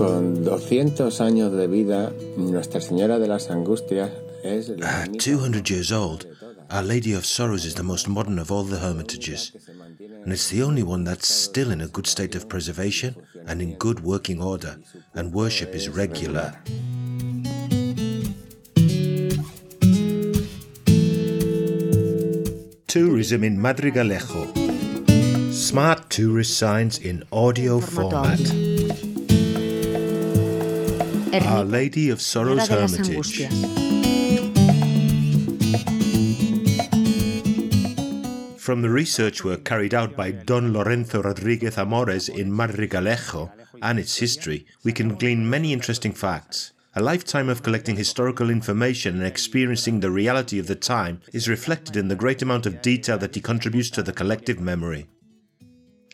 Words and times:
Con 0.00 0.44
200 0.44 1.20
años 1.20 1.52
de 1.52 1.66
vida, 1.66 2.10
Nuestra 2.38 2.80
Señora 2.80 3.18
de 3.18 3.28
las 3.28 3.50
Angustias 3.50 4.10
es 4.42 4.70
la 4.70 5.02
At 5.02 5.18
200 5.18 5.68
years 5.68 5.92
old, 5.92 6.24
Our 6.70 6.82
Lady 6.82 7.12
of 7.12 7.26
Sorrows 7.26 7.66
is 7.66 7.74
the 7.74 7.82
most 7.82 8.08
modern 8.08 8.38
of 8.38 8.50
all 8.50 8.64
the 8.64 8.78
hermitages, 8.78 9.52
and 10.24 10.32
it's 10.32 10.48
the 10.48 10.62
only 10.62 10.82
one 10.82 11.04
that's 11.04 11.28
still 11.28 11.70
in 11.70 11.82
a 11.82 11.86
good 11.86 12.06
state 12.06 12.34
of 12.34 12.48
preservation 12.48 13.14
and 13.46 13.60
in 13.60 13.76
good 13.76 14.00
working 14.00 14.40
order, 14.40 14.78
and 15.14 15.34
worship 15.34 15.74
is 15.74 15.90
regular. 15.90 16.54
Tourism 22.86 23.44
in 23.44 23.58
Madrigalejo. 23.58 24.48
Smart 25.52 26.08
tourist 26.08 26.56
signs 26.56 26.96
in 26.96 27.22
audio 27.30 27.80
format. 27.80 28.59
Our 31.32 31.64
Lady 31.64 32.10
of 32.10 32.20
Sorrows 32.20 32.68
Señora 32.68 32.68
de 32.68 32.80
las 32.80 32.92
Hermitage. 32.98 33.48
From 38.58 38.82
the 38.82 38.90
research 38.90 39.44
work 39.44 39.64
carried 39.64 39.94
out 39.94 40.16
by 40.16 40.32
Don 40.32 40.72
Lorenzo 40.72 41.22
Rodriguez 41.22 41.78
Amores 41.78 42.28
in 42.28 42.50
Madrigalejo 42.50 43.52
and 43.80 44.00
its 44.00 44.16
history, 44.16 44.66
we 44.82 44.92
can 44.92 45.14
glean 45.14 45.48
many 45.48 45.72
interesting 45.72 46.12
facts. 46.12 46.72
A 46.96 47.00
lifetime 47.00 47.48
of 47.48 47.62
collecting 47.62 47.94
historical 47.94 48.50
information 48.50 49.14
and 49.14 49.24
experiencing 49.24 50.00
the 50.00 50.10
reality 50.10 50.58
of 50.58 50.66
the 50.66 50.74
time 50.74 51.20
is 51.32 51.48
reflected 51.48 51.96
in 51.96 52.08
the 52.08 52.16
great 52.16 52.42
amount 52.42 52.66
of 52.66 52.82
detail 52.82 53.18
that 53.18 53.36
he 53.36 53.40
contributes 53.40 53.90
to 53.90 54.02
the 54.02 54.12
collective 54.12 54.58
memory. 54.58 55.06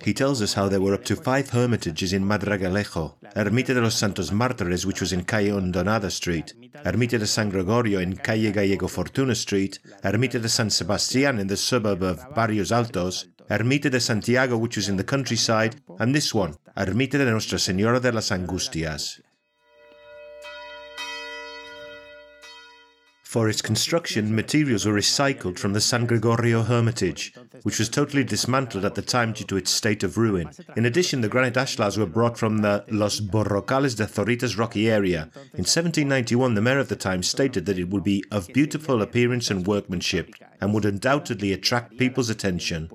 He 0.02 0.12
tells 0.12 0.42
us 0.42 0.55
how 0.55 0.68
there 0.68 0.80
were 0.80 0.95
up 0.95 1.05
to 1.06 1.16
five 1.16 1.50
hermitages 1.50 2.12
in 2.12 2.23
Madrigalejo 2.24 3.14
Ermita 3.34 3.74
de 3.74 3.80
los 3.80 3.95
Santos 3.95 4.30
Mártires, 4.30 4.84
which 4.84 5.01
was 5.01 5.12
in 5.12 5.24
Calle 5.24 5.57
Hondonada 5.59 6.10
Street, 6.10 6.52
Ermita 6.84 7.18
de 7.18 7.26
San 7.26 7.51
Gregorio 7.51 7.98
in 7.98 8.16
Calle 8.16 8.52
Gallego 8.52 8.88
Fortuna 8.88 9.35
Street, 9.35 9.79
Ermita 10.04 10.40
de 10.40 10.48
San 10.48 10.68
Sebastián 10.68 11.40
in 11.40 11.46
the 11.46 11.57
suburb 11.57 12.02
of 12.02 12.35
Barrios 12.35 12.73
Altos, 12.73 13.26
Ermita 13.51 13.90
de 13.90 14.01
Santiago, 14.01 14.57
which 14.59 14.76
was 14.76 14.88
in 14.88 14.96
the 14.96 15.04
countryside, 15.04 15.76
and 15.98 16.15
this 16.15 16.35
one, 16.35 16.54
Ermita 16.76 17.13
de 17.13 17.30
Nuestra 17.30 17.59
Señora 17.59 18.01
de 18.01 18.13
las 18.13 18.30
Angustias. 18.30 19.20
For 23.27 23.49
its 23.49 23.60
construction, 23.60 24.37
materials 24.37 24.87
were 24.87 24.95
recycled 24.95 25.59
from 25.59 25.73
the 25.73 25.80
San 25.80 26.07
Gregorio 26.07 26.63
Hermitage, 26.63 27.35
which 27.65 27.80
was 27.80 27.88
totally 27.88 28.23
dismantled 28.23 28.85
at 28.85 28.95
the 28.95 29.02
time 29.02 29.32
due 29.32 29.45
to 29.46 29.57
its 29.57 29.73
state 29.73 30.05
of 30.05 30.16
ruin. 30.16 30.51
In 30.77 30.87
addition, 30.87 31.23
the 31.23 31.29
granite 31.29 31.54
ashlars 31.54 31.99
were 31.99 32.07
brought 32.07 32.38
from 32.38 32.59
the 32.59 32.85
Los 32.88 33.19
Borrocales 33.19 33.97
de 33.97 34.07
Zorritas 34.07 34.57
rocky 34.57 34.88
area. 34.88 35.29
In 35.54 35.66
1791, 35.66 36.54
the 36.54 36.63
mayor 36.63 36.79
of 36.79 36.88
the 36.88 36.95
time 36.95 37.24
stated 37.24 37.66
that 37.66 37.80
it 37.80 37.91
would 37.91 38.04
be 38.04 38.23
of 38.30 38.47
beautiful 38.54 39.02
appearance 39.02 39.51
and 39.51 39.66
workmanship, 39.66 40.30
and 40.60 40.73
would 40.73 40.85
undoubtedly 40.85 41.52
attract 41.52 41.99
people's 41.99 42.30
attention. 42.30 42.88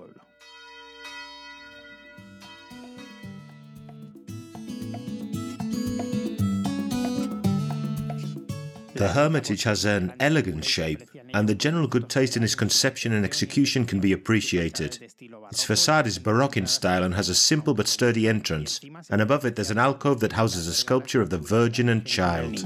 The 9.01 9.13
Hermitage 9.13 9.63
has 9.63 9.83
an 9.83 10.13
elegant 10.19 10.63
shape, 10.63 11.09
and 11.33 11.49
the 11.49 11.55
general 11.55 11.87
good 11.87 12.07
taste 12.07 12.37
in 12.37 12.43
its 12.43 12.53
conception 12.53 13.11
and 13.13 13.25
execution 13.25 13.87
can 13.87 13.99
be 13.99 14.13
appreciated. 14.13 15.11
Its 15.49 15.63
facade 15.63 16.05
is 16.05 16.19
Baroque 16.19 16.57
in 16.57 16.67
style 16.67 17.01
and 17.01 17.15
has 17.15 17.27
a 17.27 17.33
simple 17.33 17.73
but 17.73 17.87
sturdy 17.87 18.27
entrance, 18.27 18.79
and 19.09 19.19
above 19.19 19.43
it 19.43 19.55
there's 19.55 19.71
an 19.71 19.79
alcove 19.79 20.19
that 20.19 20.33
houses 20.33 20.67
a 20.67 20.73
sculpture 20.75 21.19
of 21.19 21.31
the 21.31 21.39
Virgin 21.39 21.89
and 21.89 22.05
Child. 22.05 22.63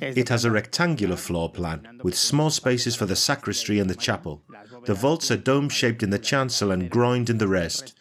It 0.00 0.28
has 0.30 0.44
a 0.44 0.50
rectangular 0.50 1.14
floor 1.14 1.48
plan, 1.48 2.00
with 2.02 2.18
small 2.18 2.50
spaces 2.50 2.96
for 2.96 3.06
the 3.06 3.14
sacristy 3.14 3.78
and 3.78 3.88
the 3.88 3.94
chapel. 3.94 4.42
The 4.86 4.94
vaults 4.94 5.30
are 5.30 5.36
dome 5.36 5.68
shaped 5.68 6.02
in 6.02 6.10
the 6.10 6.18
chancel 6.18 6.72
and 6.72 6.90
groined 6.90 7.30
in 7.30 7.38
the 7.38 7.46
rest, 7.46 7.96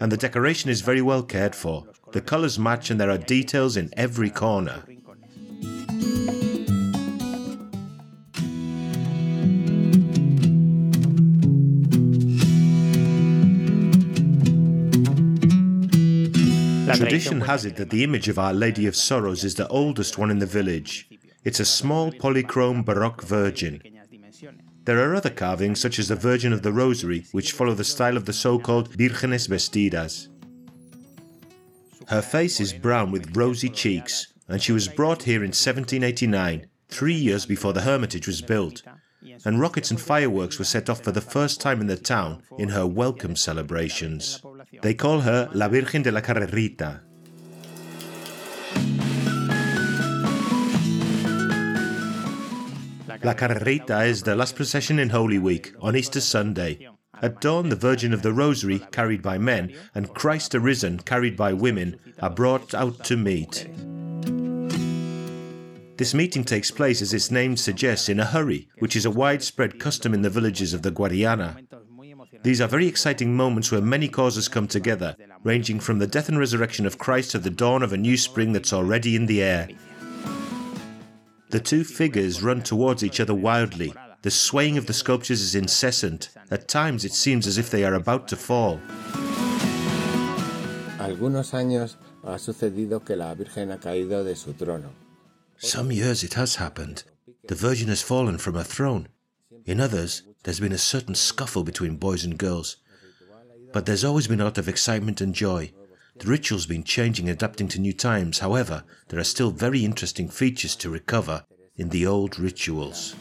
and 0.00 0.10
the 0.10 0.16
decoration 0.16 0.68
is 0.68 0.80
very 0.80 1.00
well 1.00 1.22
cared 1.22 1.54
for. 1.54 1.86
The 2.10 2.20
colours 2.20 2.58
match, 2.58 2.90
and 2.90 3.00
there 3.00 3.10
are 3.10 3.18
details 3.18 3.76
in 3.76 3.88
every 3.96 4.28
corner. 4.28 4.82
Tradition 16.86 17.40
has 17.42 17.64
it 17.64 17.76
that 17.76 17.90
the 17.90 18.02
image 18.02 18.28
of 18.28 18.38
Our 18.38 18.52
Lady 18.52 18.86
of 18.86 18.96
Sorrows 18.96 19.44
is 19.44 19.54
the 19.54 19.68
oldest 19.68 20.18
one 20.18 20.30
in 20.30 20.40
the 20.40 20.46
village. 20.46 21.08
It's 21.44 21.60
a 21.60 21.64
small 21.64 22.10
polychrome 22.10 22.84
Baroque 22.84 23.22
Virgin. 23.22 23.80
There 24.84 24.98
are 24.98 25.14
other 25.14 25.30
carvings, 25.30 25.80
such 25.80 25.98
as 25.98 26.08
the 26.08 26.16
Virgin 26.16 26.52
of 26.52 26.62
the 26.62 26.72
Rosary, 26.72 27.24
which 27.30 27.52
follow 27.52 27.74
the 27.74 27.84
style 27.84 28.16
of 28.16 28.24
the 28.24 28.32
so 28.32 28.58
called 28.58 28.90
Vírgenes 28.90 29.48
Vestidas. 29.48 30.28
Her 32.08 32.20
face 32.20 32.60
is 32.60 32.72
brown 32.72 33.12
with 33.12 33.36
rosy 33.36 33.68
cheeks, 33.68 34.26
and 34.48 34.60
she 34.60 34.72
was 34.72 34.88
brought 34.88 35.22
here 35.22 35.44
in 35.44 35.50
1789, 35.50 36.66
three 36.88 37.14
years 37.14 37.46
before 37.46 37.72
the 37.72 37.82
hermitage 37.82 38.26
was 38.26 38.42
built, 38.42 38.82
and 39.44 39.60
rockets 39.60 39.90
and 39.90 40.00
fireworks 40.00 40.58
were 40.58 40.64
set 40.64 40.90
off 40.90 41.02
for 41.02 41.12
the 41.12 41.20
first 41.20 41.60
time 41.60 41.80
in 41.80 41.86
the 41.86 41.96
town 41.96 42.42
in 42.58 42.70
her 42.70 42.86
welcome 42.86 43.36
celebrations. 43.36 44.42
They 44.80 44.94
call 44.94 45.20
her 45.20 45.50
La 45.52 45.68
Virgen 45.68 46.02
de 46.02 46.10
la 46.10 46.20
Carrerita. 46.20 47.00
La 53.22 53.34
Carrerita 53.34 54.06
is 54.06 54.22
the 54.22 54.34
last 54.34 54.56
procession 54.56 54.98
in 54.98 55.10
Holy 55.10 55.38
Week, 55.38 55.74
on 55.80 55.94
Easter 55.94 56.20
Sunday. 56.20 56.88
At 57.20 57.40
dawn, 57.40 57.68
the 57.68 57.76
Virgin 57.76 58.14
of 58.14 58.22
the 58.22 58.32
Rosary, 58.32 58.80
carried 58.90 59.22
by 59.22 59.38
men, 59.38 59.74
and 59.94 60.12
Christ 60.14 60.54
arisen, 60.54 60.98
carried 61.00 61.36
by 61.36 61.52
women, 61.52 62.00
are 62.20 62.30
brought 62.30 62.74
out 62.74 63.04
to 63.04 63.16
meet. 63.16 63.68
This 65.98 66.14
meeting 66.14 66.42
takes 66.42 66.70
place, 66.70 67.02
as 67.02 67.12
its 67.12 67.30
name 67.30 67.56
suggests, 67.56 68.08
in 68.08 68.18
a 68.18 68.24
hurry, 68.24 68.68
which 68.78 68.96
is 68.96 69.04
a 69.04 69.10
widespread 69.10 69.78
custom 69.78 70.14
in 70.14 70.22
the 70.22 70.30
villages 70.30 70.72
of 70.72 70.82
the 70.82 70.90
Guadiana. 70.90 71.62
These 72.42 72.60
are 72.60 72.66
very 72.66 72.88
exciting 72.88 73.36
moments 73.36 73.70
where 73.70 73.80
many 73.80 74.08
causes 74.08 74.48
come 74.48 74.66
together, 74.66 75.16
ranging 75.44 75.78
from 75.78 76.00
the 76.00 76.08
death 76.08 76.28
and 76.28 76.38
resurrection 76.38 76.86
of 76.86 76.98
Christ 76.98 77.30
to 77.32 77.38
the 77.38 77.50
dawn 77.50 77.82
of 77.82 77.92
a 77.92 77.96
new 77.96 78.16
spring 78.16 78.52
that's 78.52 78.72
already 78.72 79.14
in 79.14 79.26
the 79.26 79.42
air. 79.42 79.68
The 81.50 81.60
two 81.60 81.84
figures 81.84 82.42
run 82.42 82.62
towards 82.62 83.04
each 83.04 83.20
other 83.20 83.34
wildly. 83.34 83.94
The 84.22 84.30
swaying 84.30 84.76
of 84.76 84.86
the 84.86 84.92
sculptures 84.92 85.40
is 85.40 85.54
incessant. 85.54 86.30
At 86.50 86.66
times 86.66 87.04
it 87.04 87.12
seems 87.12 87.46
as 87.46 87.58
if 87.58 87.70
they 87.70 87.84
are 87.84 87.94
about 87.94 88.26
to 88.28 88.36
fall. 88.36 88.80
Algunos 90.98 91.52
años 91.52 91.96
ha 92.24 92.38
sucedido 92.38 93.04
que 93.04 93.16
la 93.16 93.34
Virgen 93.34 93.70
ha 93.70 93.78
caído 93.78 94.24
de 94.24 94.34
su 94.34 94.52
trono. 94.54 94.90
Some 95.58 95.92
years 95.92 96.24
it 96.24 96.34
has 96.34 96.56
happened. 96.56 97.04
The 97.46 97.54
Virgin 97.54 97.88
has 97.88 98.02
fallen 98.02 98.38
from 98.38 98.54
her 98.54 98.64
throne. 98.64 99.08
In 99.64 99.80
others, 99.80 100.22
there's 100.42 100.60
been 100.60 100.72
a 100.72 100.78
certain 100.78 101.14
scuffle 101.14 101.62
between 101.62 101.96
boys 101.96 102.24
and 102.24 102.36
girls. 102.36 102.76
But 103.72 103.86
there's 103.86 104.04
always 104.04 104.26
been 104.26 104.40
a 104.40 104.44
lot 104.44 104.58
of 104.58 104.68
excitement 104.68 105.20
and 105.20 105.34
joy. 105.34 105.72
The 106.16 106.26
ritual's 106.26 106.66
been 106.66 106.84
changing 106.84 107.28
and 107.28 107.36
adapting 107.36 107.68
to 107.68 107.80
new 107.80 107.92
times. 107.92 108.40
However, 108.40 108.84
there 109.08 109.20
are 109.20 109.24
still 109.24 109.50
very 109.50 109.84
interesting 109.84 110.28
features 110.28 110.76
to 110.76 110.90
recover 110.90 111.44
in 111.76 111.88
the 111.88 112.06
old 112.06 112.38
rituals. 112.38 113.14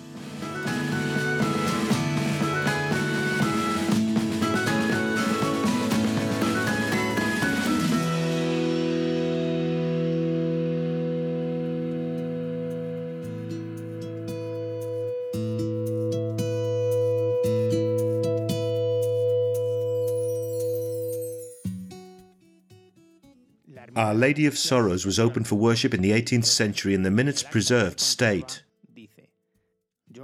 Our 23.95 24.13
Lady 24.13 24.45
of 24.45 24.57
Sorrows 24.57 25.05
was 25.05 25.19
opened 25.19 25.47
for 25.47 25.55
worship 25.55 25.93
in 25.93 26.01
the 26.01 26.11
18th 26.11 26.45
century 26.45 26.93
in 26.93 27.03
the 27.03 27.11
minutes 27.11 27.43
preserved 27.43 27.99
state. 27.99 28.63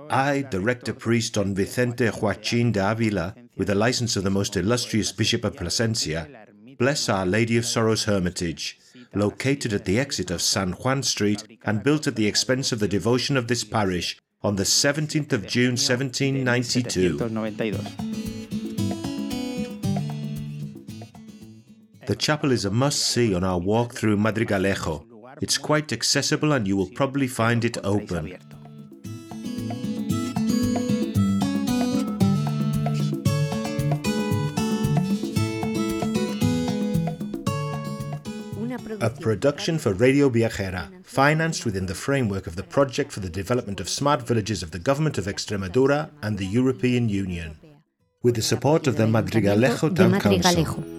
I, 0.10 0.46
the 0.52 0.62
rector 0.62 0.94
priest 0.94 1.34
Don 1.34 1.54
Vicente 1.54 2.10
Joaquin 2.10 2.72
de 2.72 2.92
Avila, 2.92 3.36
with 3.58 3.68
the 3.68 3.76
license 3.76 4.16
of 4.16 4.24
the 4.24 4.30
most 4.30 4.56
illustrious 4.56 5.12
Bishop 5.12 5.44
of 5.44 5.58
Plasencia, 5.58 6.30
bless 6.78 7.10
Our 7.10 7.26
Lady 7.26 7.58
of 7.58 7.66
Sorrows 7.66 8.06
Hermitage, 8.06 8.80
located 9.14 9.74
at 9.74 9.86
the 9.86 10.00
exit 10.00 10.32
of 10.32 10.42
San 10.42 10.72
Juan 10.72 11.04
Street 11.04 11.44
and 11.66 11.84
built 11.84 12.08
at 12.08 12.16
the 12.16 12.28
expense 12.28 12.72
of 12.72 12.80
the 12.80 12.88
devotion 12.88 13.36
of 13.36 13.48
this 13.48 13.66
parish 13.66 14.18
on 14.42 14.56
the 14.56 14.64
17th 14.64 15.34
of 15.34 15.46
June 15.46 15.72
1792. 15.72 18.07
The 22.08 22.16
chapel 22.16 22.54
is 22.54 22.64
a 22.64 22.72
must 22.72 23.00
see 23.00 23.36
on 23.36 23.44
our 23.44 23.60
walk 23.60 23.94
through 23.94 24.16
Madrigalejo. 24.16 25.04
It's 25.42 25.58
quite 25.58 25.92
accessible 25.92 26.54
and 26.54 26.66
you 26.66 26.78
will 26.78 26.90
probably 26.96 27.28
find 27.28 27.66
it 27.66 27.78
open. 27.84 28.38
A 39.02 39.10
production 39.10 39.78
for 39.78 39.92
Radio 39.94 40.30
Viajera, 40.30 41.06
financed 41.06 41.66
within 41.66 41.88
the 41.88 41.94
framework 41.94 42.48
of 42.48 42.56
the 42.56 42.64
Project 42.64 43.12
for 43.12 43.20
the 43.20 43.30
Development 43.30 43.82
of 43.82 43.90
Smart 43.90 44.26
Villages 44.26 44.64
of 44.64 44.72
the 44.72 44.80
Government 44.80 45.18
of 45.18 45.26
Extremadura 45.26 46.10
and 46.22 46.38
the 46.38 46.46
European 46.46 47.10
Union, 47.10 47.60
with 48.24 48.36
the 48.36 48.42
support 48.42 48.88
of 48.88 48.96
the 48.96 49.04
Madrigalejo 49.04 49.94
Town 49.94 50.22
Council. 50.22 50.97